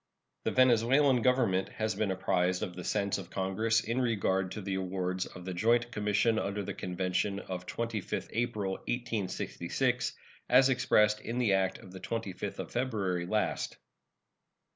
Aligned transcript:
The 0.45 0.51
Venezuelan 0.51 1.21
Government 1.21 1.69
has 1.69 1.93
been 1.93 2.09
apprised 2.09 2.63
of 2.63 2.75
the 2.75 2.83
sense 2.83 3.19
of 3.19 3.29
Congress 3.29 3.81
in 3.81 4.01
regard 4.01 4.49
to 4.53 4.61
the 4.61 4.73
awards 4.73 5.27
of 5.27 5.45
the 5.45 5.53
joint 5.53 5.91
commission 5.91 6.39
under 6.39 6.63
the 6.63 6.73
convention 6.73 7.37
of 7.37 7.67
25th 7.67 8.27
April, 8.33 8.71
1866, 8.71 10.13
as 10.49 10.69
expressed 10.69 11.21
in 11.21 11.37
the 11.37 11.53
act 11.53 11.77
of 11.77 11.91
the 11.91 11.99
25th 11.99 12.57
of 12.57 12.71
February 12.71 13.27
last. 13.27 13.77